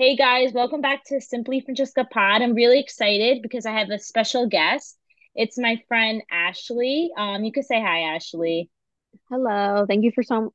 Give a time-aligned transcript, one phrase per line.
[0.00, 2.40] Hey guys, welcome back to Simply Francesca Pod.
[2.40, 4.96] I'm really excited because I have a special guest.
[5.34, 7.10] It's my friend Ashley.
[7.18, 8.70] Um, you could say hi, Ashley.
[9.28, 9.86] Hello.
[9.88, 10.50] Thank you for some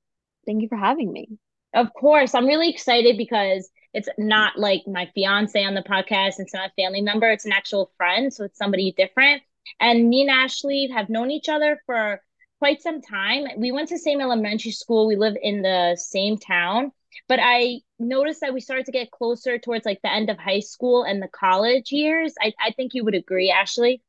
[0.45, 1.27] thank you for having me.
[1.73, 6.35] Of course, I'm really excited because it's not like my fiance on the podcast.
[6.39, 7.29] It's not a family member.
[7.29, 9.41] It's an actual friend, so it's somebody different.
[9.77, 12.21] And me and Ashley have known each other for
[12.59, 13.43] quite some time.
[13.57, 15.05] We went to same elementary school.
[15.05, 16.93] We live in the same town,
[17.27, 20.59] but I noticed that we started to get closer towards like the end of high
[20.61, 22.33] school and the college years.
[22.41, 24.01] I, I think you would agree, Ashley.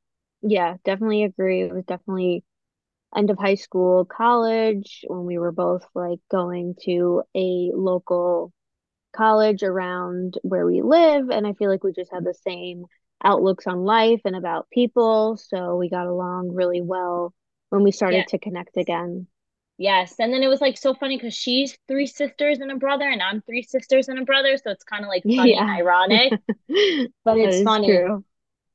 [0.42, 1.62] Yeah, definitely agree.
[1.62, 2.44] It was definitely
[3.16, 8.52] end of high school, college, when we were both like going to a local
[9.16, 11.30] college around where we live.
[11.30, 12.86] And I feel like we just had the same
[13.24, 15.36] outlooks on life and about people.
[15.38, 17.34] So we got along really well
[17.70, 18.24] when we Yeah.
[18.24, 19.28] started to connect again.
[19.76, 20.14] Yes.
[20.18, 23.20] And then it was like so funny because she's three sisters and a brother, and
[23.20, 24.56] I'm three sisters and a brother.
[24.56, 26.32] So it's kind of like funny and ironic,
[27.24, 27.88] but it's funny.
[27.88, 28.24] true.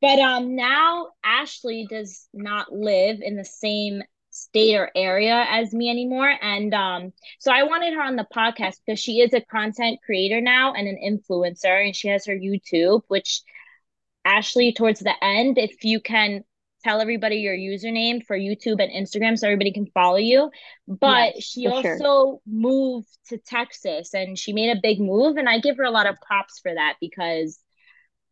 [0.01, 5.89] But um now Ashley does not live in the same state or area as me
[5.89, 6.33] anymore.
[6.41, 10.41] And um so I wanted her on the podcast because she is a content creator
[10.41, 13.41] now and an influencer, and she has her YouTube, which
[14.25, 16.43] Ashley, towards the end, if you can
[16.83, 20.49] tell everybody your username for YouTube and Instagram so everybody can follow you.
[20.87, 22.05] But Yes, she for sure.
[22.05, 25.37] also moved to Texas and she made a big move.
[25.37, 27.59] And I give her a lot of props for that because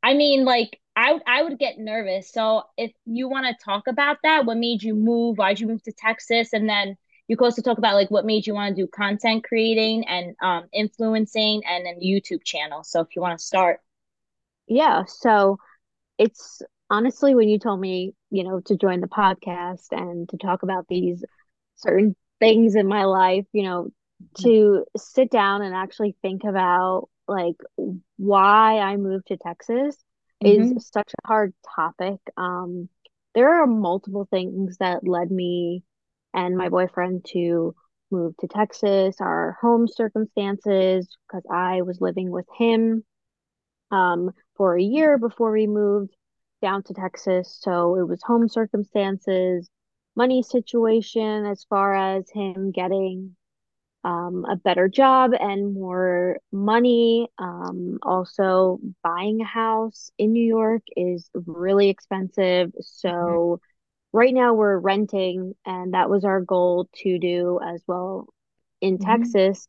[0.03, 2.31] I mean, like, I, I would get nervous.
[2.31, 5.37] So if you want to talk about that, what made you move?
[5.37, 6.53] Why'd you move to Texas?
[6.53, 9.43] And then you could also talk about like what made you want to do content
[9.43, 12.83] creating and um, influencing and then YouTube channel.
[12.83, 13.79] So if you want to start.
[14.67, 15.59] Yeah, so
[16.17, 20.63] it's honestly when you told me, you know, to join the podcast and to talk
[20.63, 21.23] about these
[21.75, 23.89] certain things in my life, you know,
[24.41, 27.55] to sit down and actually think about like
[28.17, 29.97] why I moved to Texas
[30.43, 30.77] is Mm-hmm.
[30.77, 32.19] such a hard topic.
[32.37, 32.89] Um,
[33.35, 35.83] there are multiple things that led me
[36.33, 37.75] and my boyfriend to
[38.11, 43.03] move to Texas, our home circumstances, because I was living with him
[43.91, 46.15] um, for a year before we moved
[46.61, 47.57] down to Texas.
[47.61, 49.69] So it was home circumstances,
[50.15, 53.35] money situation as far as him getting
[54.03, 57.27] um, a better job and more money.
[57.37, 62.71] Um, also, buying a house in New York is really expensive.
[63.07, 63.35] Mm-hmm.
[63.35, 63.59] So
[64.13, 68.27] right now we're renting, and that was our goal to do as well
[68.81, 69.31] in Mm-hmm.
[69.31, 69.67] Texas.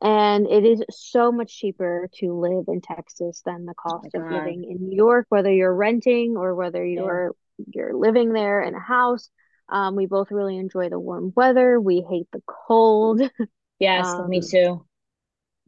[0.00, 4.24] And it is so much cheaper to live in Texas than the Oh cost of
[4.24, 4.28] God.
[4.28, 7.32] living in New York, whether you're renting or whether you're
[7.72, 9.30] you're living there in a house.
[9.70, 11.80] Um, we both really enjoy the warm weather.
[11.80, 13.22] We hate the cold.
[13.78, 14.84] Yes, me Um, too.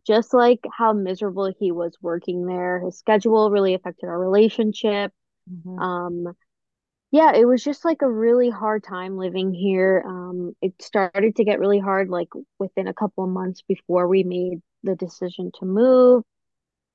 [0.07, 5.13] just like how miserable he was working there, his schedule really affected our relationship.
[5.49, 6.35] hmm Um,
[7.17, 10.05] yeah, it was just like a really hard time living here.
[10.07, 12.29] Um, it started to get really hard like
[12.59, 16.25] within a couple of months before we made the decision to move.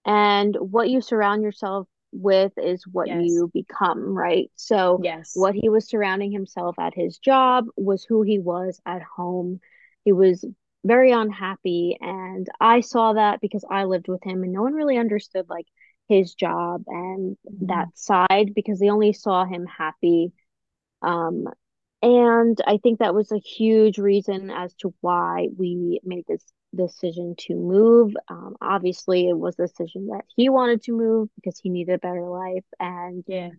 [0.05, 3.21] And what you surround yourself with is what Yes.
[3.21, 4.51] you become, right?
[4.55, 5.33] So, Yes.
[5.33, 9.59] what he was surrounding himself at his job was who he was at home.
[10.05, 10.45] He was
[10.85, 11.97] very unhappy.
[12.01, 15.67] And I saw that because I lived with him, and no one really understood like
[16.11, 20.33] his job and that hmm side because they only saw him happy.
[21.01, 21.47] Um,
[22.01, 26.43] and I think that was a huge reason as to why we made this
[26.75, 28.13] decision to move.
[28.29, 31.99] Um, obviously, it was a decision that he wanted to move because he needed a
[31.99, 32.65] better life.
[32.79, 33.51] And, Yeah.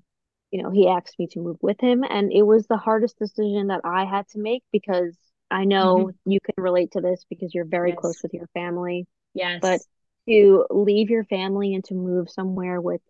[0.51, 2.05] you know, he asked me to move with him.
[2.09, 5.17] And it was the hardest decision that I had to make because
[5.51, 9.07] I know hmm you can relate to this because you're very close with your family.
[9.35, 9.63] Yes.
[9.63, 9.89] But Yes.
[10.29, 13.01] To leave your family and to move somewhere with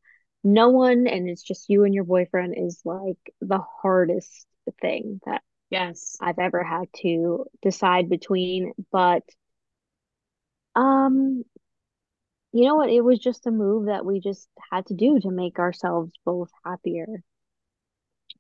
[0.45, 4.47] no one and it's just you and your boyfriend is like the hardest
[4.81, 6.21] thing that Yes.
[6.21, 8.73] I've ever had to decide between.
[8.93, 9.23] But
[10.75, 11.45] um,
[12.53, 12.91] you know what?
[12.91, 16.51] It was just a move that we just had to do to make ourselves both
[16.65, 17.07] happier.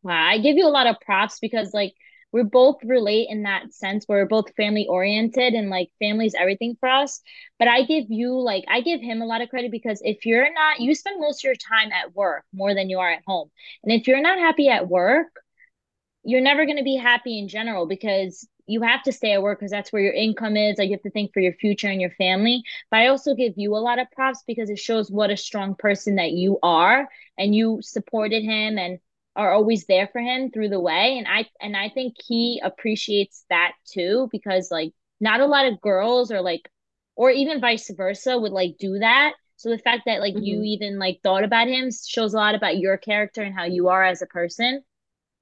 [0.02, 0.28] Wow.
[0.28, 1.94] I give you a lot of props because like
[2.32, 6.76] we're both relate in that sense where we're both family oriented and like family's everything
[6.80, 7.20] for us.
[7.58, 10.52] But I give you like I give him a lot of credit because if you're
[10.52, 13.50] not you spend most of your time at work more than you are at home.
[13.84, 15.28] And if you're not happy at work,
[16.24, 19.58] you're never going to be happy in general because you have to stay at work
[19.58, 20.78] because that's where your income is.
[20.78, 22.62] Like you have to think for your future and your family.
[22.90, 25.74] But I also give you a lot of props because it shows what a strong
[25.74, 27.08] person that you are
[27.38, 28.98] and you supported him and
[29.36, 31.16] are always there for him through the way.
[31.18, 35.80] And I and I think he appreciates that too because like not a lot of
[35.80, 36.68] girls or like
[37.16, 39.34] or even vice versa would like do that.
[39.56, 42.54] So the fact that like you hmm even like thought about him shows a lot
[42.54, 44.82] about your character and how you are as a person.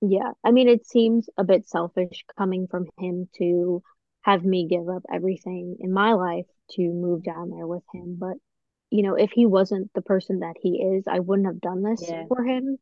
[0.02, 0.32] Yeah.
[0.44, 3.82] I mean, it seems a bit selfish coming from him to
[4.22, 8.16] have me give up everything in my life to move down there with him.
[8.18, 8.36] But,
[8.90, 12.00] you know, if he wasn't the person that he is, I wouldn't have done this
[12.00, 12.28] Yeah.
[12.28, 12.78] for him.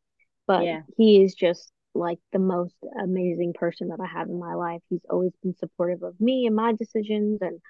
[0.48, 0.82] But Yeah.
[0.98, 4.82] he is just like the most amazing person that I have in my life.
[4.90, 7.60] He's always been supportive of me and my decisions and,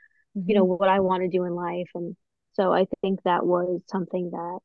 [0.46, 1.90] you know, hmm what I want to do in life.
[1.94, 2.16] And
[2.54, 4.60] so I think that was something that,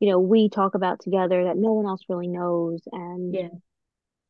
[0.00, 2.82] you know, we talk about together that no one else really knows.
[2.92, 3.48] And Yeah.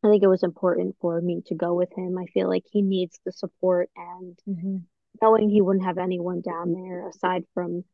[0.05, 2.19] I think it was important for me to go with him.
[2.19, 4.88] I feel like he needs the support and hmm
[5.23, 7.85] knowing he wouldn't have anyone down there aside from,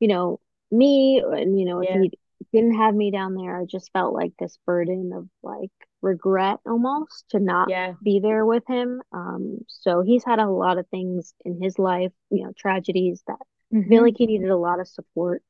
[0.00, 1.20] you know, me.
[1.24, 2.12] And, you know, if he
[2.52, 5.70] didn't have me down there, I just felt like this burden of like
[6.02, 7.94] regret almost to not Yeah.
[8.02, 9.02] be there with him.
[9.12, 13.38] Um, so he's had a lot of things in his life, you know, tragedies that
[13.40, 15.42] I feel hmm like he needed a lot of support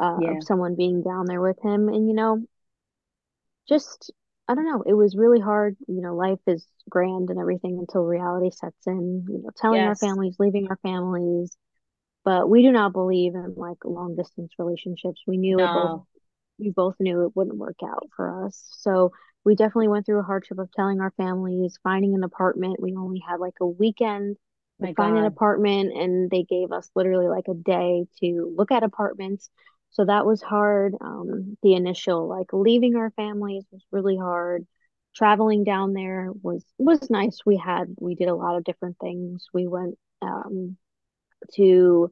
[0.00, 1.88] uh, of someone being down there with him.
[1.88, 2.42] And, you know,
[3.68, 4.10] just
[4.48, 5.76] I don't know, it was really hard.
[5.86, 9.96] You know, life is grand and everything until reality sets in, you know, telling our
[9.96, 11.56] families, leaving our families.
[12.24, 15.22] But we do not believe in like long distance relationships.
[15.26, 16.06] We knew No.
[16.60, 18.68] We both knew it wouldn't work out for us.
[18.78, 19.12] So
[19.44, 22.80] we definitely went through a hardship of telling our families, finding an apartment.
[22.80, 24.36] We only had like a weekend
[24.82, 28.70] to My find an apartment, and they gave us literally like a day to look
[28.72, 29.50] at apartments.
[29.90, 30.94] So that was hard.
[31.00, 34.66] Um, the initial like leaving our families was really hard.
[35.14, 37.40] Traveling down there was was nice.
[37.44, 39.46] We had we did a lot of different things.
[39.52, 40.76] We went um,
[41.54, 42.10] to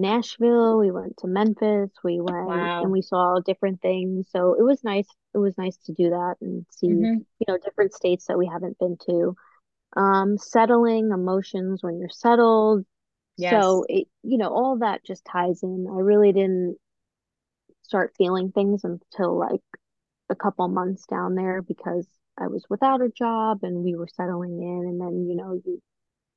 [0.00, 4.28] Nashville, we went to Memphis, we went and we saw different things.
[4.30, 5.06] So it was nice.
[5.34, 8.46] It was nice to do that and see, hmm you know, different states that we
[8.46, 9.34] haven't been to.
[9.96, 12.84] Um, settling emotions when you're settled.
[13.38, 13.62] Yes.
[13.62, 15.86] So it, you know, all that just ties in.
[15.90, 16.76] I really didn't
[17.82, 19.62] start feeling things until like
[20.28, 22.06] a couple months down there because
[22.38, 24.88] I was without a job and we were settling in.
[24.88, 25.80] And then, you know, you,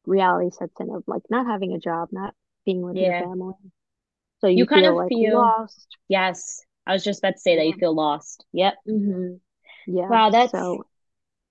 [0.06, 2.34] reality sets in of like not having a job, not
[2.66, 3.54] being with your family.
[4.42, 5.98] So You you kind feel of like feel, lost.
[6.10, 6.62] yes.
[6.88, 8.46] I was just about to say that you feel lost.
[8.54, 8.76] Yep.
[8.86, 9.36] hmm
[9.86, 10.10] Yeah.
[10.10, 10.86] Wow, that's So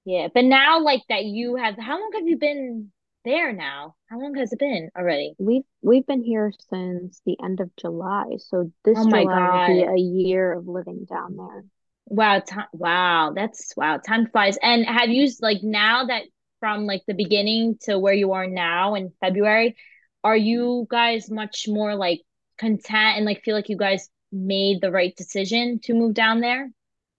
[0.04, 0.28] yeah.
[0.34, 2.92] But now like that you have how long have you been
[3.24, 3.96] there now?
[4.10, 5.36] How long has it been already?
[5.38, 8.36] we've we've been here since the end of July.
[8.38, 11.64] So Oh this my July will be a year of living down there.
[12.06, 14.58] Wow, time, wow, that's wow, time flies.
[14.62, 16.24] And have you like now that
[16.60, 19.76] from like the beginning to where you are now in February,
[20.24, 22.20] are you guys much more like
[22.58, 26.70] content and like feel like you guys made the right decision to move down there?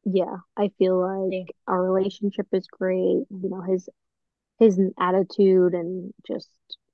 [0.05, 3.25] Yeah, I feel like our relationship is great.
[3.29, 3.89] You know, his
[4.59, 6.49] his attitude and just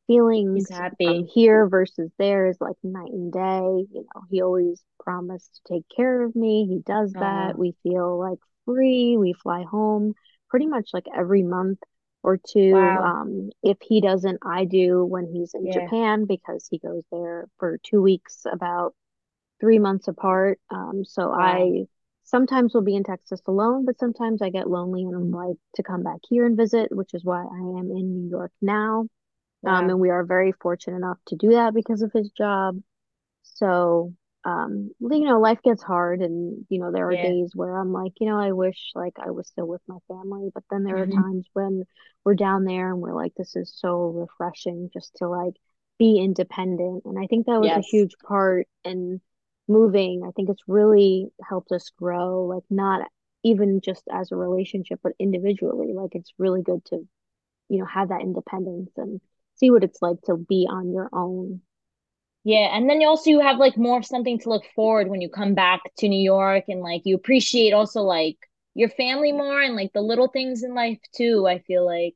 [0.08, 1.24] feelings from happy.
[1.24, 3.86] here versus there is like night and day.
[3.92, 6.66] You know, he always promised to take care of me.
[6.68, 7.54] He does that.
[7.56, 9.18] Oh, We feel like free.
[9.18, 10.14] We fly home
[10.50, 11.80] pretty much like every month
[12.24, 13.00] or two.
[13.00, 13.04] wow.
[13.04, 15.72] Um, if he doesn't, I do when he's in Yeah.
[15.72, 18.94] Japan because he goes there for two weeks about
[19.60, 20.60] three months apart.
[20.70, 21.34] Um, so Wow.
[21.34, 21.86] I
[22.24, 25.84] sometimes will be in Texas alone, but sometimes I get lonely and I'm like to
[25.84, 29.08] come back here and visit, which is why I am in New York now.
[29.66, 32.80] Um, and we are very fortunate enough to do that because of his job.
[33.44, 34.14] So,
[34.46, 37.18] um, you know, life gets hard and, you know, there are Yeah.
[37.18, 40.50] days where I'm like, you know, I wish like I was still with my family,
[40.54, 41.84] but then there are hmm times when
[42.26, 45.54] we're down there and we're like, this is so refreshing just to like
[46.00, 47.04] be independent.
[47.06, 49.22] And I think that was a huge part in
[49.68, 50.24] moving.
[50.28, 53.08] I think it's really helped us grow, like not
[53.44, 55.94] even just as a relationship, but individually.
[55.94, 57.08] Like it's really good to,
[57.70, 59.22] you know, have that independence and
[59.56, 61.62] see what it's like to be on your own.
[62.50, 65.22] Yeah, and then you also you have like more of something to look forward when
[65.22, 68.38] you come back to New York and like you appreciate also like
[68.74, 72.16] your family more and like the little things in life too, I feel like.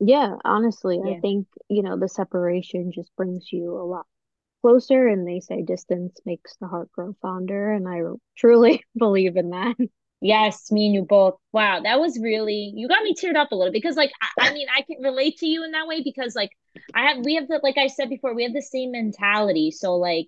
[0.00, 4.06] Yeah, honestly, I think, you know, the separation just brings you a lot
[4.62, 8.02] closer, and they say distance makes the heart grow fonder, and I
[8.36, 9.76] truly believe in that.
[10.20, 11.36] Yes, me and you both.
[11.52, 14.52] Wow, that was really you got me teared up a little because like I, I
[14.52, 16.50] mean I can relate to you in that way because like
[16.94, 19.70] I have we have the like I said before, we have the same mentality.
[19.70, 20.26] So like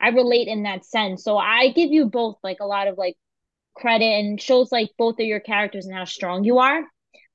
[0.00, 1.24] I relate in that sense.
[1.24, 3.16] So I give you both like a lot of like
[3.74, 6.84] credit and shows like both of your characters and how strong you are.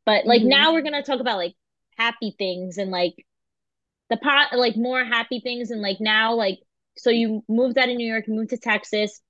[0.06, 1.56] But like hmm now we're gonna talk about like
[1.98, 3.16] happy things and like
[4.10, 6.60] the pot like more happy things and like now like
[6.98, 9.22] so you moved out of New York, you moved to Texas.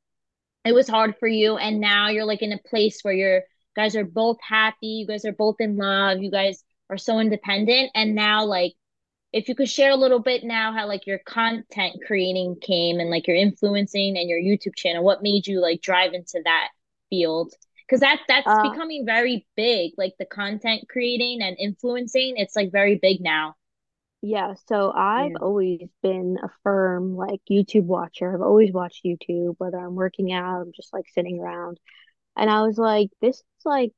[0.67, 3.43] It was hard for you and now you're like in a place where you're
[3.75, 7.91] guys are both happy, you guys are both in love, you guys are so independent
[7.95, 8.73] and now like
[9.33, 13.09] if you could share a little bit now how like your content creating came and
[13.09, 16.69] like your influencing and your YouTube channel, what made you like drive into that
[17.09, 17.53] field?
[17.85, 22.71] Because that that's Uh, becoming very big, like the content creating and influencing, it's like
[22.71, 23.55] very big now.
[24.21, 25.37] Yeah, so I've Yeah.
[25.39, 28.33] always been a firm like YouTube watcher.
[28.33, 31.79] I've always watched YouTube, whether I'm working out, I'm just like sitting around.
[32.37, 33.93] And I was like, this is like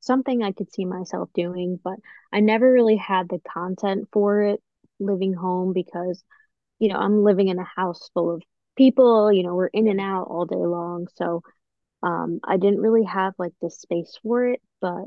[0.00, 1.96] something I could see myself doing, but
[2.32, 4.62] I never really had the content for it
[5.00, 6.22] living home because,
[6.80, 8.42] you know, I'm living in a house full of
[8.76, 10.02] people, you know, we're in and Yeah.
[10.02, 11.08] out all day long.
[11.16, 11.42] So
[12.02, 15.04] um I didn't really have like the space for it, but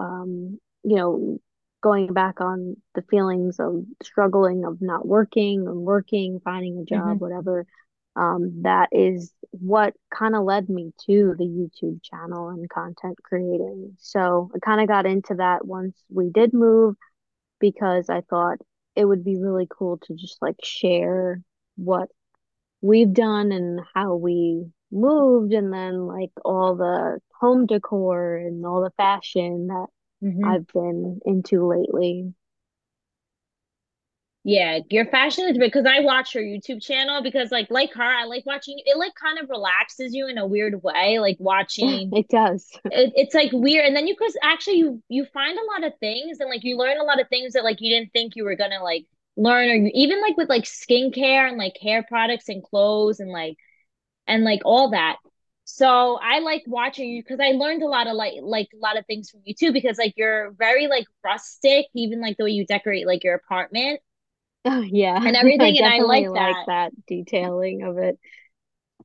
[0.00, 1.38] um, you know,
[1.82, 7.20] going back on the feelings of struggling of not working and working, finding a job,
[7.20, 7.66] hmm whatever,
[8.16, 13.96] um, that is what kind of led me to the YouTube channel and content creating.
[14.00, 16.96] So I kind of got into that once we did move
[17.60, 18.58] because I thought
[18.96, 21.42] it would be really cool to just like share
[21.76, 22.08] what
[22.80, 28.82] we've done and how we moved and then like all the home decor and all
[28.82, 29.86] the fashion that
[30.22, 32.34] hmm I've been into lately.
[34.44, 38.24] Yeah, your fashion is because I watch her YouTube channel because like like her, I
[38.24, 42.28] like watching it like kind of relaxes you in a weird way, like watching It
[42.28, 42.70] does.
[42.90, 45.98] it, it's like weird and then you cause actually you you find a lot of
[46.00, 48.44] things and like you learn a lot of things that like you didn't think you
[48.44, 52.48] were gonna like learn or you, even like with like skincare and like hair products
[52.48, 53.56] and clothes and like
[54.28, 55.16] and like all that.
[55.74, 58.98] So I like watching you because I learned a lot of like like a lot
[58.98, 62.50] of things from you too because like you're very like rustic, even like the way
[62.50, 64.00] you decorate like your apartment
[64.64, 66.66] Oh, yeah, and I everything and I like like that.
[66.66, 68.18] that detailing of it.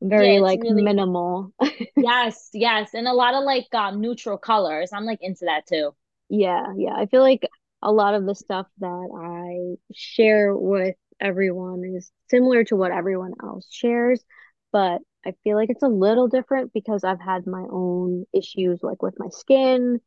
[0.02, 1.54] Very it's like really minimal.
[1.96, 4.92] yes, yes, and a lot of like um neutral colors.
[4.94, 5.94] I'm like into that too.
[6.30, 6.94] Yeah, yeah.
[6.96, 7.48] I feel like
[7.82, 13.34] a lot of the stuff that I share with everyone is similar to what everyone
[13.42, 14.24] else shares,
[14.72, 19.03] but I feel like it's a little different because I've had my own issues like
[19.03, 20.00] with my skin,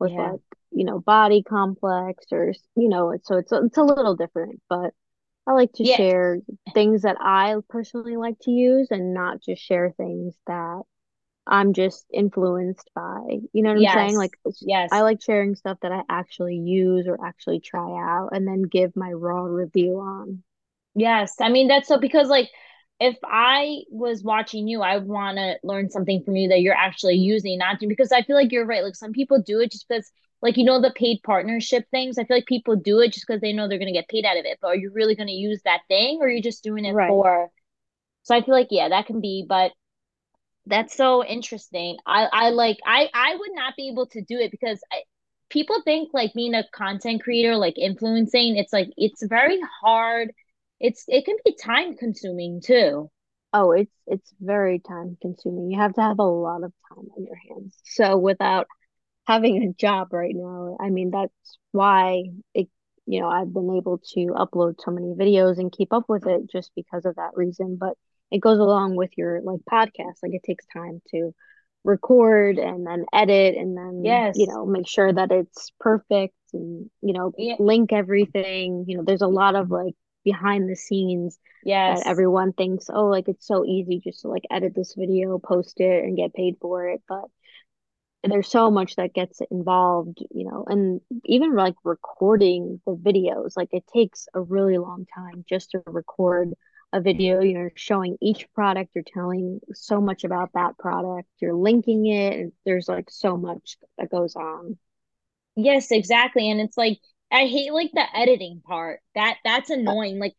[0.00, 0.32] with Yeah.
[0.32, 0.40] like,
[0.72, 4.92] you know, body complex or, you know, so it's it's a little different, but
[5.46, 5.96] I like to Yeah.
[5.96, 6.40] share
[6.74, 10.82] things that I personally like to use and not just share things that
[11.46, 14.16] I'm just influenced by, you know what I'm saying?
[14.16, 18.46] Like it's- I like sharing stuff that I actually use or actually try out and
[18.46, 20.42] then give my raw review on.
[20.94, 21.36] Yes.
[21.40, 22.50] I mean, that's so because like
[23.00, 26.74] if I was watching you, I would want to learn something from you that you're
[26.74, 28.82] actually using, not to, because I feel like you're right.
[28.82, 30.10] Like some people do it just because,
[30.42, 32.18] like, you know, the paid partnership things.
[32.18, 34.24] I feel like people do it just because they know they're going to get paid
[34.24, 34.58] out of it.
[34.60, 36.96] But are you really going to use that thing or are you just doing it
[36.96, 37.06] Right.
[37.06, 37.50] for?
[38.22, 39.72] So I feel like, yeah, that can be, but
[40.66, 41.96] that's so interesting.
[42.06, 45.02] I, I like, I, I would not be able to do it because I,
[45.50, 50.32] people think like being a content creator, like influencing, it's like, it's very hard
[50.80, 53.10] it's it can be time consuming too.
[53.52, 55.70] Oh, it's it's very time consuming.
[55.70, 57.76] You have to have a lot of time on your hands.
[57.84, 58.66] So without
[59.26, 62.68] having a job right now, I mean that's why it
[63.06, 66.42] you know, I've been able to upload so many videos and keep up with it
[66.52, 67.76] just because of that reason.
[67.80, 67.94] But
[68.30, 70.18] it goes along with your like podcast.
[70.22, 71.32] Like it takes time to
[71.84, 74.34] record and then edit and then, yes.
[74.36, 77.54] you know, make sure that it's perfect and, you know, Yeah.
[77.58, 78.84] link everything.
[78.86, 79.94] You know, there's a lot of like
[80.30, 84.74] behind the scenes that everyone thinks, oh, like it's so easy just to like edit
[84.74, 87.00] this video, post it, and get paid for it.
[87.08, 87.24] But
[88.24, 93.70] there's so much that gets involved, you know, and even like recording the videos, like
[93.72, 96.52] it takes a really long time just to record
[96.92, 97.40] a video.
[97.40, 102.52] You're showing each product, you're telling so much about that product, you're linking it, and
[102.66, 104.76] there's like so much that goes on.
[105.56, 106.50] Yes, exactly.
[106.50, 106.98] And it's like
[107.32, 109.00] I hate like the editing part.
[109.14, 110.18] That that's Uh, annoying.
[110.18, 110.34] Like,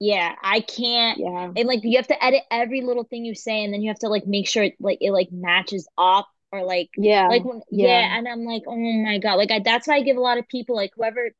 [0.00, 3.64] yeah, I can't yeah, and like you have to edit every little thing you say
[3.64, 6.64] and then you have to like make sure it like it like matches up or
[6.64, 8.08] like yeah, like when yeah.
[8.10, 9.36] yeah, and I'm like, oh my God.
[9.36, 11.30] Like I that's why I give a lot of people like whoever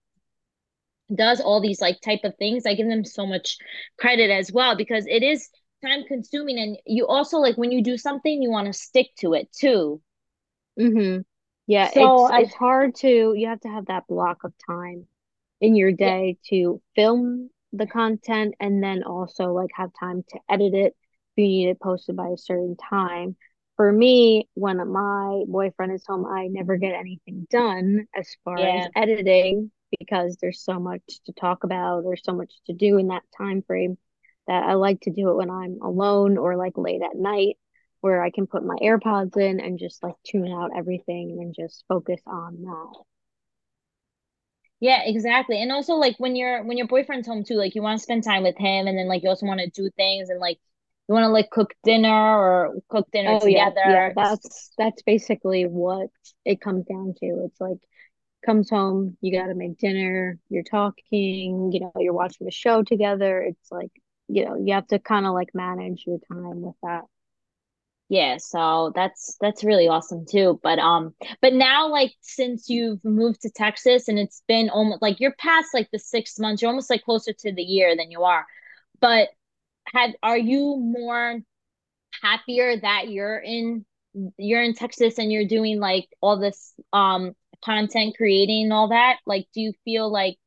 [1.14, 3.58] does all these like type of things, I give them so much
[3.98, 5.48] credit as well because it is
[5.84, 9.34] time consuming and you also like when you do something you want to stick to
[9.34, 10.00] it too.
[10.76, 11.22] hmm
[11.72, 15.06] Yeah, So it's I it's hard to you have to have that block of time
[15.60, 20.38] in your yeah, day to film the content and then also like have time to
[20.50, 23.36] edit it if you need it posted by a certain time.
[23.76, 28.86] For me, when my boyfriend is home, I never get anything done as far as
[28.86, 28.88] yeah.
[28.94, 33.22] editing because there's so much to talk about, there's so much to do in that
[33.36, 33.96] time frame
[34.46, 37.56] that I like to do it when I'm alone or like late at night
[38.02, 41.84] where I can put my AirPods in and just like tune out everything and just
[41.88, 43.04] focus on that.
[44.80, 45.62] Yeah, exactly.
[45.62, 48.24] And also like when your when your boyfriend's home too, like you want to spend
[48.24, 50.58] time with him and then like you also want to do things and like
[51.08, 54.00] you want to like cook dinner or cook dinner Oh yeah, yeah.
[54.00, 54.12] together.
[54.16, 56.08] That's that's basically what
[56.44, 57.44] it comes down to.
[57.46, 57.78] It's like
[58.46, 62.82] comes home, you got to make dinner, you're talking, you know, you're watching the show
[62.84, 63.42] together.
[63.42, 63.92] It's like,
[64.28, 67.04] you know, you have to kind of like manage your time with that.
[68.12, 70.60] Yeah, so that's that's really awesome too.
[70.62, 75.18] But um but now like since you've moved to Texas and it's been almost like
[75.18, 78.24] you're past like the six months, you're almost like closer to the year than you
[78.24, 78.44] are.
[79.00, 79.30] But
[79.94, 81.40] have are you more
[82.22, 83.86] happier that you're in
[84.38, 89.18] you're in Texas and you're doing like all this um content creating and all that?
[89.26, 90.38] Like do you feel like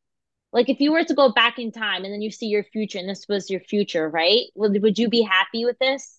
[0.54, 3.00] like if you were to go back in time and then you see your future
[3.00, 4.46] and this was your future, right?
[4.56, 6.15] Would would you be happy with this?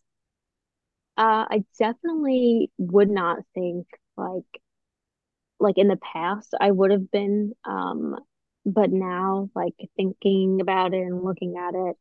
[1.17, 4.61] Uh, I definitely would not think like
[5.59, 8.17] like in the past I would have been um
[8.65, 11.97] but now like thinking about it and looking at it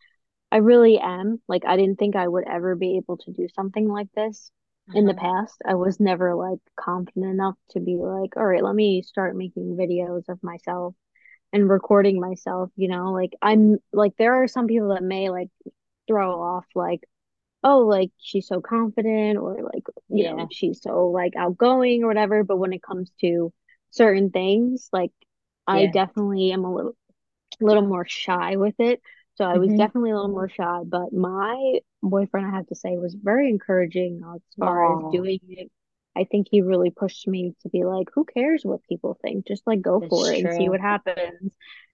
[0.52, 1.42] I really am.
[1.50, 4.52] Like I didn't think I would ever be able to do something like this
[4.94, 5.16] in the Uh-huh.
[5.16, 5.62] past.
[5.68, 9.78] I was never like confident enough to be like all right let me start making
[9.78, 10.96] videos of myself
[11.54, 13.14] and recording myself you know?
[13.14, 15.50] Like I'm like there are some people that may like
[16.08, 17.02] throw off like
[17.66, 22.10] oh, like she's so confident or like, you know, Yeah, she's so like outgoing or
[22.10, 22.46] whatever.
[22.46, 23.54] But when it comes to
[23.92, 25.14] certain things, like
[25.68, 26.98] I definitely am a little
[27.62, 29.02] little more shy with it.
[29.36, 32.76] So I was hmm definitely a little more shy, but my boyfriend, I have to
[32.76, 35.72] say, was very encouraging as far as Oh, doing it.
[36.16, 39.48] I think he really pushed me to be like, who cares what people think?
[39.48, 41.52] Just like go that's for it and see what happens.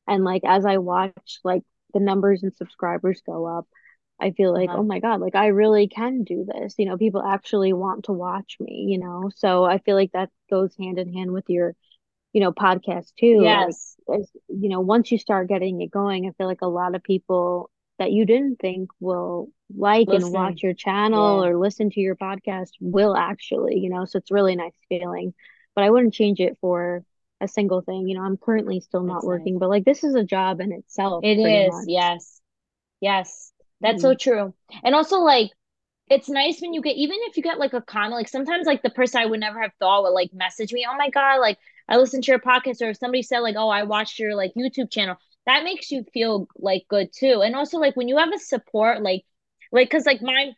[0.08, 1.64] And like as I watch like
[1.94, 3.68] the numbers and subscribers go up,
[4.22, 4.80] I feel like, Uh-huh.
[4.80, 6.76] oh my God, like I really can do this.
[6.78, 9.32] You know, people actually want to watch me, you know?
[9.36, 11.76] So I feel like that goes hand in hand with your
[12.34, 13.40] you know, podcast too.
[13.42, 13.96] Like, Yes.
[14.14, 17.04] as, you know, once you start getting it going, I feel like a lot of
[17.04, 22.00] people that you didn't think will like and watch your channel Yeah, or listen to
[22.00, 25.34] your podcast will actually, you know, so it's really nice feeling.
[25.76, 27.04] But I wouldn't change it for
[27.42, 28.08] a single thing.
[28.08, 29.40] You know, I'm currently still not that's nice.
[29.40, 31.70] working, but like this is a job in itself, It is.
[31.74, 31.86] much.
[31.88, 32.42] Yes.
[33.02, 33.51] Yes.
[33.82, 34.20] That's so Mm.
[34.20, 34.54] true.
[34.84, 35.52] And also like
[36.10, 38.84] it's nice when you get even if you get like a comment, like sometimes like
[38.84, 41.60] the person I would never have thought would like message me, oh my God, like
[41.90, 44.54] I listened to your podcast, or if somebody said like, oh, I watched your like
[44.58, 45.18] YouTube channel,
[45.48, 47.42] that makes you feel like good too.
[47.44, 49.24] And also like when you have a support, like
[49.72, 50.54] like because like my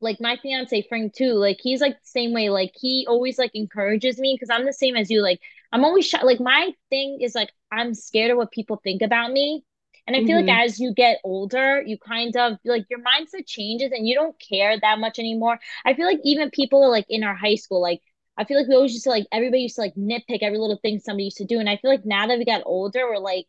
[0.00, 2.50] like my fiance Frank too, like he's like the same way.
[2.50, 5.22] Like he always like encourages me because I'm the same as you.
[5.22, 5.40] Like
[5.72, 6.22] I'm always shy.
[6.22, 9.64] Like my thing is like I'm scared of what people think about me.
[10.06, 13.46] And I feel like hmm as you get older, you kind of like your mindset
[13.46, 15.58] changes and you don't care that much anymore.
[15.84, 18.00] I feel like even people like in our high school, like
[18.38, 20.78] I feel like we always used to like everybody used to like nitpick every little
[20.82, 21.58] thing somebody used to do.
[21.58, 23.46] And I feel like now that we got older, we're like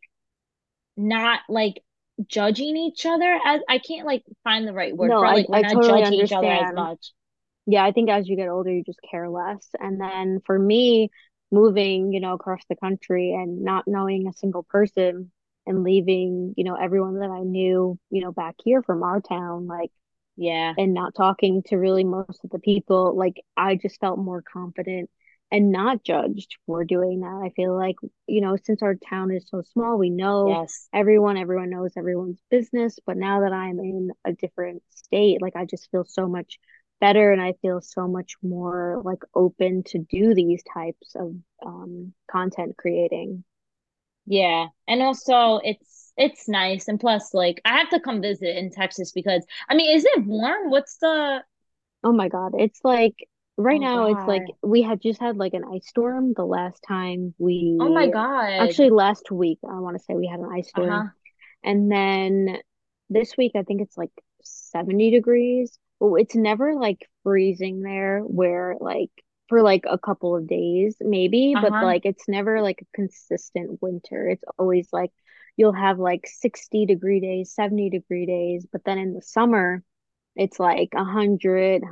[0.98, 1.84] not like
[2.28, 5.32] judging each other as I can't like find the right word No, for it.
[5.32, 6.74] I Like we're I not totally judging each other as understand.
[6.74, 7.14] much.
[7.68, 9.68] yeah, I think as you get older, you just care less.
[9.80, 11.12] And then for me,
[11.52, 15.32] moving, you know, across the country and not knowing a single person
[15.68, 19.68] and leaving, you know, everyone that I knew, you know, back here from our town,
[19.68, 19.92] like,
[20.38, 20.76] Yeah.
[20.78, 25.10] and not talking to really most of the people, like, I just felt more confident
[25.52, 27.42] and not judged for doing that.
[27.44, 27.96] I feel like,
[28.28, 30.90] you know, since our town is so small, we know Yes.
[30.94, 33.00] everyone, everyone knows everyone's business.
[33.06, 36.60] But now that I'm in a different state, like, I just feel so much
[37.00, 42.14] better and I feel so much more like open to do these types of um,
[42.30, 43.44] content creating.
[44.28, 44.68] Yeah.
[44.88, 46.88] And also it's it's nice.
[46.88, 50.26] And plus, like I have to come visit in Texas because I mean, is it
[50.26, 50.70] warm?
[50.70, 51.44] What's the
[52.04, 52.54] Oh my God.
[52.58, 53.16] It's like
[53.60, 56.80] right oh now it's like we had just had like an ice storm the last
[56.88, 58.50] time we Oh my God.
[58.62, 60.90] actually last week I want to say we had an ice storm.
[60.92, 61.10] Uh-huh.
[61.64, 62.58] And then
[63.10, 64.12] this week I think it's like
[64.44, 65.78] 70 degrees.
[66.00, 69.10] Well, it's never like freezing there where like
[69.50, 71.82] for like a couple of days maybe, but Uh-huh.
[71.82, 74.28] like it's never like a consistent winter.
[74.30, 75.12] It's always like
[75.58, 79.84] you'll have like 60 degree days, 70 degree days, but then in the summer
[80.36, 81.84] it's like 100,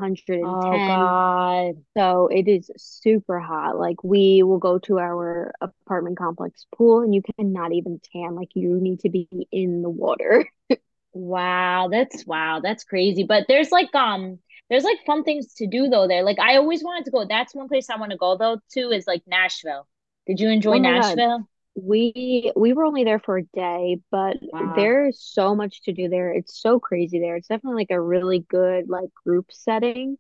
[0.42, 1.84] Oh God.
[1.98, 3.78] So it is super hot.
[3.78, 8.36] Like we will go to our apartment complex pool and you cannot even tan.
[8.36, 10.48] Like you need to be in the water.
[11.14, 11.88] Wow.
[11.92, 12.60] That's wow.
[12.62, 13.24] That's crazy.
[13.24, 16.24] But there's like um there's like fun things to do though there.
[16.24, 17.26] Like I always wanted to go.
[17.26, 19.88] That's one place I want to go though too is like Nashville.
[20.28, 21.24] Did you enjoy Oh God.
[21.24, 21.48] Nashville?
[21.76, 24.76] We we were only there for a day, but Wow.
[24.76, 26.32] there's so much to do there.
[26.34, 27.36] It's so crazy there.
[27.36, 30.18] It's definitely like a really good like group setting.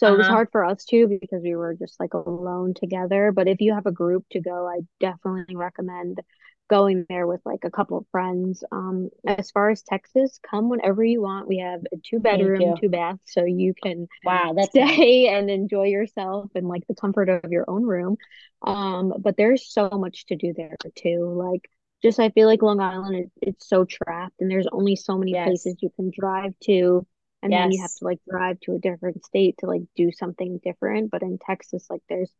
[0.00, 0.28] So it was Uh-huh.
[0.28, 3.32] hard for us too because we were just like alone together.
[3.32, 6.20] But if you have a group to go, I definitely recommend
[6.68, 8.64] going there with like a couple of friends.
[8.72, 11.48] Um, as far as Texas, come whenever you want.
[11.48, 15.00] We have a two bedroom, two bath, so you can Wow, that's nice.
[15.00, 18.16] stay and enjoy yourself in like the comfort of your own room.
[18.62, 21.32] Um, but there's so much to do there too.
[21.36, 21.68] Like
[22.02, 25.34] just I feel like Long Island is it's so trapped and there's only so many
[25.34, 25.36] Yes.
[25.36, 27.06] places you can drive to
[27.42, 30.60] and then you have to like drive to a different state to like do something
[30.64, 31.10] different.
[31.10, 32.32] But in Texas, like there's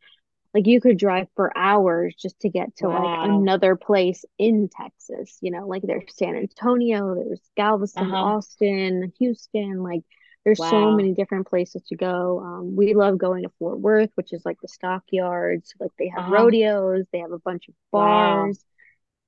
[0.54, 5.38] like you could drive for hours just to get to like another place in Texas,
[5.40, 8.24] you know, like there's San Antonio, there's Galveston, Uh-huh.
[8.24, 10.02] Austin, Houston, like
[10.44, 12.40] there's so many different places to go.
[12.40, 16.24] Um, we love going to Fort Worth, which is like the stockyards, like they have
[16.24, 16.26] Uh-huh.
[16.26, 18.52] rodeos, they have a bunch of Wow.
[18.52, 18.64] bars.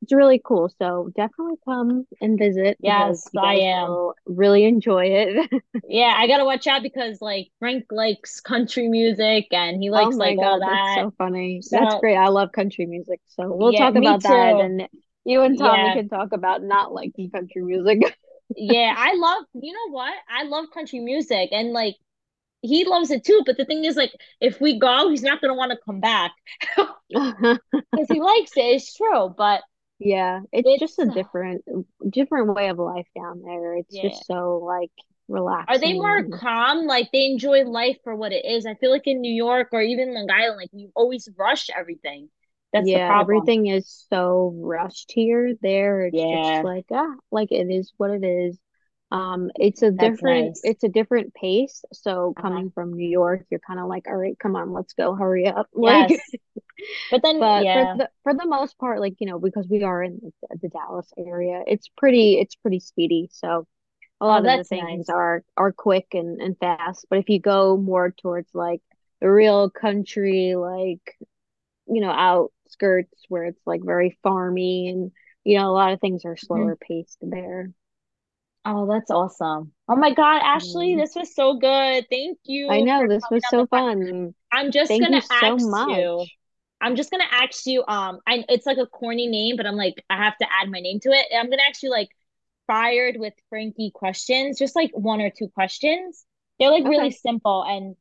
[0.02, 0.68] It's really cool.
[0.80, 4.02] So definitely come and visit Yes, I am.
[4.26, 5.50] really enjoy it.
[5.84, 10.18] Yeah, I gotta watch out because like Frank likes country music and he Oh likes
[10.18, 10.92] my like all God, that's that.
[10.92, 11.64] so funny.
[11.70, 12.16] That's great.
[12.16, 13.20] I love country music.
[13.28, 14.58] So we'll yeah, talk about that.
[14.58, 14.88] And
[15.24, 15.92] you and Tommy Yeah.
[15.92, 18.00] can talk about not liking country music.
[18.56, 20.12] Yeah, I love, you know what?
[20.28, 21.96] I love country music and like
[22.62, 25.54] he loves it too, but the thing is like if we go, he's not gonna
[25.54, 26.32] want to come back
[27.94, 28.60] because he likes it.
[28.62, 29.62] It's true, but
[30.04, 31.64] Yeah, it's just a different
[32.10, 33.74] different way of life down there.
[33.76, 34.00] It's yeah.
[34.00, 34.90] just so like
[35.28, 35.68] relaxed.
[35.68, 36.86] Are they more calm?
[36.86, 38.64] Like they enjoy life for what it is.
[38.66, 42.30] I feel like in New York or even Long Island, like you always rush everything.
[42.72, 43.50] That's the yeah, problem.
[43.50, 45.54] everything is so rushed here.
[45.60, 48.58] There, it's just Yeah, like ah, like it is what it is.
[49.10, 50.62] Um, it's a that's different nice.
[50.62, 51.84] it's a different pace.
[51.92, 52.62] So Uh-huh.
[52.62, 55.46] coming from New York, you're kind of like, all right, come on, let's go, hurry
[55.48, 55.68] up.
[55.74, 56.34] Like Yes.
[57.12, 60.02] But then, But for the for the most part, like, you know, because we are
[60.02, 63.28] in the, the Dallas area, it's pretty it's pretty speedy.
[63.32, 63.66] So
[64.20, 65.10] a Oh, lot of the things nice.
[65.10, 67.06] are are quick and, and fast.
[67.10, 68.82] But if you go more towards like
[69.20, 71.16] the real country, like,
[71.88, 75.12] you know, outskirts where it's like very farmy and
[75.44, 76.72] you know, a lot of things are Mhm.
[76.72, 77.72] slower paced there.
[78.64, 79.72] Oh, that's awesome.
[79.88, 80.96] Oh my God, Ashley, Yeah.
[80.96, 82.06] this was so good.
[82.10, 84.34] Thank you I know this was so fun.
[84.52, 86.30] I'm just Thank gonna so ask you.
[86.82, 87.84] I'm just gonna ask you.
[87.86, 90.80] Um, I it's like a corny name, but I'm like I have to add my
[90.80, 91.26] name to it.
[91.34, 92.08] I'm gonna ask you like
[92.66, 96.24] fired with Frankie questions, just like one or two questions.
[96.58, 97.96] They're like really simple and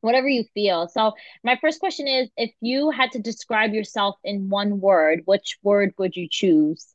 [0.00, 0.88] whatever you feel.
[0.88, 1.12] So
[1.44, 5.94] my first question is, if you had to describe yourself in one word, which word
[5.98, 6.86] would you choose?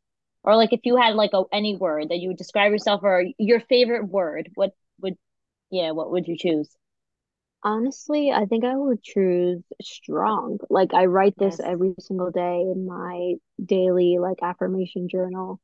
[0.44, 3.26] Or like if you had like a any word that you would describe yourself or
[3.38, 5.18] your favorite word, what would
[5.70, 6.70] yeah, what would you choose?
[7.64, 10.58] Honestly, I think I would choose strong.
[10.70, 11.64] Like I write this Yes.
[11.64, 15.60] every single day in my daily like affirmation journal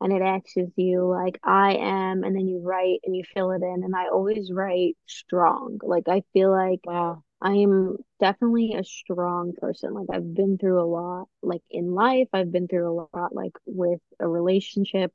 [0.00, 3.62] and it asks you like I am and then you write and you fill it
[3.62, 5.78] in and I always write strong.
[5.82, 7.24] Like I feel like Wow.
[7.42, 9.94] I am definitely a strong person.
[9.94, 12.28] Like I've been through a lot like in life.
[12.32, 15.12] I've been through a lot like with a relationship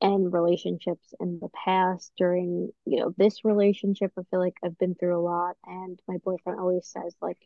[0.00, 4.12] and relationships in the past during, you know, this relationship.
[4.18, 7.38] I feel like I've been through a lot, and my boyfriend always says, like,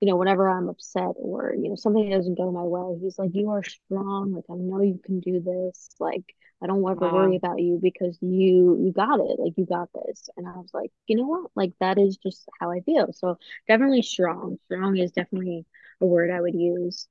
[0.00, 3.30] you know, whenever I'm upset or, you know, something doesn't go my way, he's like,
[3.34, 4.32] You are strong.
[4.32, 5.90] Like, I know you can do this.
[5.98, 7.14] Like, I don't ever uh-huh.
[7.14, 9.38] worry about you because you you got it.
[9.38, 10.28] Like, you got this.
[10.36, 11.50] And I was like, you know what?
[11.54, 13.12] Like, that is just how I feel.
[13.12, 13.38] So
[13.68, 14.58] definitely strong.
[14.66, 15.64] Strong is definitely
[16.00, 17.08] a word I would use.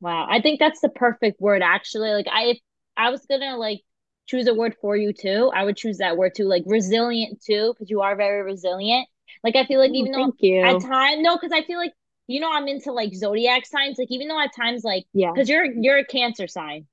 [0.00, 0.26] Wow.
[0.28, 2.10] I think that's the perfect word actually.
[2.10, 2.58] Like I
[2.96, 3.80] I was gonna like
[4.26, 7.72] choose a word for you too, I would choose that word too, like resilient too,
[7.74, 9.08] because you are very resilient.
[9.42, 10.80] Like I feel like Oh, even though thank at you.
[10.80, 11.92] times no, because I feel like
[12.26, 15.32] you know I'm into like zodiac signs, like even though at times like Yeah.
[15.34, 16.86] because you're you're a cancer sign.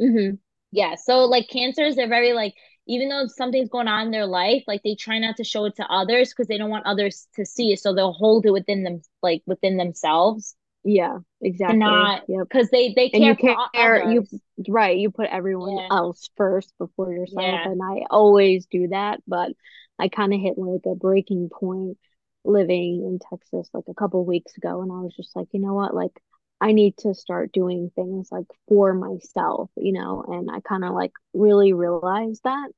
[0.00, 0.36] Mm-hmm.
[0.72, 0.94] Yeah.
[0.96, 2.54] So like cancers, they're very like
[2.86, 5.76] even though something's going on in their life, like they try not to show it
[5.76, 7.80] to others because they don't want others to see it.
[7.80, 12.08] So they'll hold it within them like within themselves Yeah, exactly.
[12.08, 12.48] not Yep.
[12.48, 14.26] because they they And you care for you,
[14.68, 15.90] right, you put everyone Yeah.
[15.90, 17.60] else first before yourself.
[17.60, 17.64] Yeah.
[17.64, 19.52] And I always do that, but
[19.98, 21.98] I kind of hit like a breaking point
[22.44, 24.82] living in Texas like a couple weeks ago.
[24.82, 25.94] And I was just like, you know what?
[25.94, 26.12] Like,
[26.60, 30.94] I need to start doing things like for myself, you know, and I kind of
[30.94, 32.70] like really realized that.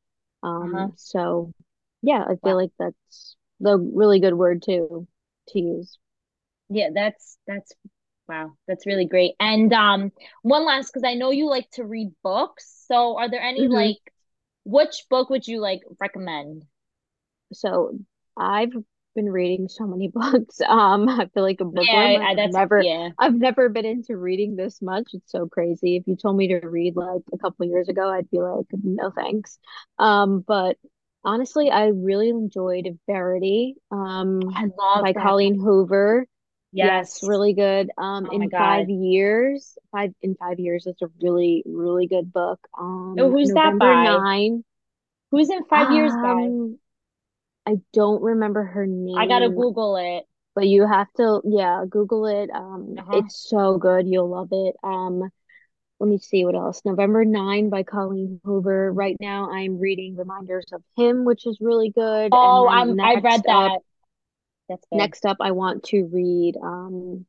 [0.60, 0.88] Uh-huh.
[0.88, 1.52] Um, so
[2.02, 2.56] yeah, I feel Wow.
[2.56, 5.06] like that's the really good word too
[5.48, 5.98] to use.
[6.70, 7.72] Yeah, that's that's
[8.28, 8.56] wow.
[8.68, 9.34] That's really great.
[9.40, 12.84] And um one last because I know you like to read books.
[12.88, 13.98] So are there any hmm like
[14.64, 16.64] which book would you like recommend?
[17.52, 17.98] So
[18.36, 18.72] I've
[19.14, 20.60] been reading so many books.
[20.60, 22.16] Um, I feel like a bookworm.
[22.16, 23.10] Yeah, I've I, that's never, yeah.
[23.18, 25.10] I've never been into reading this much.
[25.14, 25.96] It's so crazy.
[25.96, 29.10] If you told me to read like a couple years ago, I'd be like, no
[29.10, 29.58] thanks.
[29.98, 30.76] Um, but
[31.24, 35.36] honestly, I really enjoyed Verity, um, I love by that.
[35.36, 36.26] Colleen Hoover.
[36.72, 37.22] Yes, Yes.
[37.22, 37.90] really good.
[37.98, 42.60] Um, Oh in five years, five in five years, it's a really, really good book.
[42.78, 44.04] Oh, Um, who's that by?
[44.04, 44.64] 9.
[45.30, 46.28] Who's in five years by?
[46.30, 46.78] Um,
[47.66, 49.16] I don't remember her name.
[49.18, 50.26] I gotta Google it.
[50.54, 52.50] but you have to, yeah, Google it.
[52.50, 53.18] Um, Uh-huh.
[53.18, 54.08] it's so good.
[54.08, 54.76] You'll love it.
[54.82, 55.30] Um,
[56.00, 56.82] let me see what else.
[56.84, 58.92] November 9 by Colleen Hoover.
[58.92, 62.32] Right now, I'm reading Reminders of Him, which is really good.
[62.32, 63.78] Oh, I'm I read next up, that.
[64.70, 65.12] That's good.
[65.12, 67.26] next up, I want to read um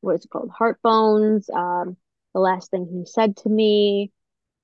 [0.00, 0.50] what is it called?
[0.50, 1.96] Heart Bones, um,
[2.34, 4.12] The Last Thing He Said to Me.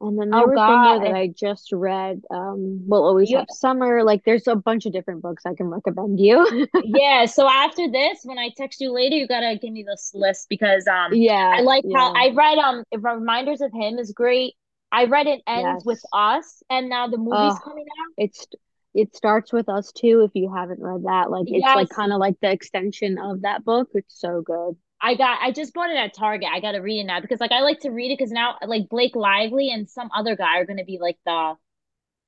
[0.01, 3.51] And then there Oh was one that I just read, um, We'll Always You Have
[3.51, 4.05] Summer.
[4.05, 6.69] Like there's a bunch of different books I can recommend you.
[6.81, 10.49] yeah, so after this, when I text you later, you gotta give me this list
[10.49, 14.55] because um yeah, I Yeah, like how I read um Reminders of Him is great.
[14.93, 16.01] I read It Ends with.
[16.13, 18.15] Us and now the movie's Oh, coming out.
[18.17, 18.47] it's
[18.95, 21.31] it starts with us too if you haven't read that.
[21.31, 23.91] Like it's like kind of like the extension of that book.
[23.95, 24.77] It's so good.
[25.01, 26.49] I got I just bought it at Target.
[26.53, 28.89] I gotta read it now because like I like to read it because now like
[28.89, 31.55] Blake Lively and some other guy are gonna be like the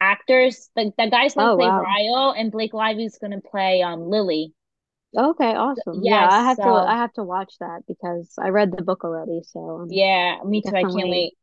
[0.01, 0.71] actors.
[0.77, 1.97] The the guy's gonna Oh play wow.
[2.11, 4.55] Ryle and Blake Lively's gonna play um Lily.
[5.17, 6.07] Okay, awesome.
[6.07, 9.03] Yeah, I Yes, have to I have to watch that because I read the book
[9.05, 10.75] already, so I'm yeah, me too.
[10.77, 11.35] I can't wait.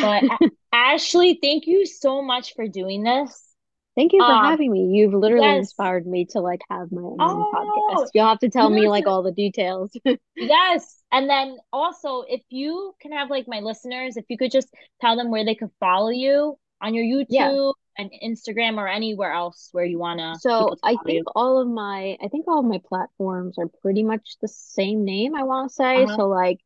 [0.00, 0.24] But
[0.72, 3.53] Ashley, thank you so much for doing this.
[3.96, 4.86] Thank you for Um, having me.
[4.98, 5.58] You've literally yes.
[5.58, 7.52] inspired me to like have my own podcast.
[7.96, 9.96] Oh, You'll have to tell me like all the details.
[10.36, 11.00] yes.
[11.12, 14.68] And then also, if you can have like my listeners, if you could just
[15.00, 17.50] tell them where they could follow you on your Yeah.
[17.50, 21.32] YouTube and Instagram or anywhere else where you wanna So to I think you.
[21.36, 25.36] all of my I think all of my platforms are pretty much the same name,
[25.36, 26.02] I want to say.
[26.02, 26.16] Uh-huh.
[26.16, 26.58] So like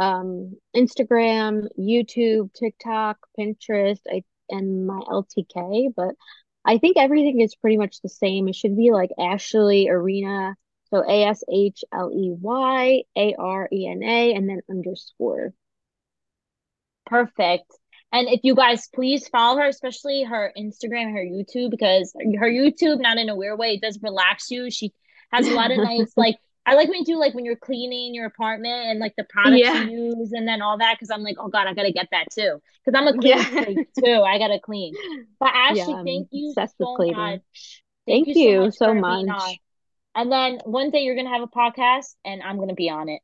[0.00, 6.14] um Instagram, YouTube, TikTok, Pinterest, I and my LTK, but
[6.64, 8.48] I think everything is pretty much the same.
[8.48, 10.56] It should be like Ashley Arena.
[10.90, 15.54] So A S H L E Y A R E N A and then underscore.
[17.06, 17.70] Perfect.
[18.12, 23.00] And if you guys please follow her, especially her Instagram her YouTube, because her YouTube,
[23.00, 24.70] not in a weird way, it does relax you.
[24.70, 24.92] She
[25.32, 28.14] has a lot of nice, like, I like when you do, like, when you're cleaning
[28.14, 29.80] your apartment and, like, the products you
[30.18, 32.60] use and then all that, because I'm like, oh God, I gotta get that too.
[32.84, 33.76] Because I'm a clean Yeah.
[33.98, 34.22] too.
[34.22, 34.98] I gotta clean.
[35.40, 37.40] But Ashley, I'm thank you obsessed with so cleaning.
[37.40, 37.82] much.
[38.06, 39.56] Thank Thank you so much so for being on.
[39.56, 39.60] much.
[40.14, 43.22] And then one day you're gonna have a podcast and I'm gonna be on it.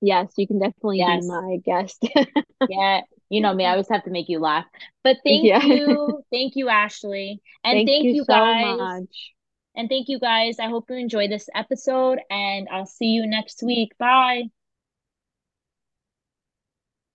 [0.00, 1.22] Yes, you can definitely be Yes.
[1.22, 2.04] my guest.
[2.66, 4.66] Yeah, you know me, I always have to make you laugh.
[5.04, 5.60] But thank Yeah.
[5.60, 6.22] you.
[6.32, 7.40] Thank you, Ashley.
[7.64, 8.54] And Thank thank you you so guys.
[8.54, 9.34] much.
[9.76, 10.58] And thank you guys.
[10.58, 13.96] I hope you enjoy this episode and I'll see you next week.
[13.98, 14.50] Bye.